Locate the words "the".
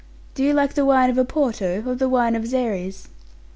0.73-0.83, 1.93-2.09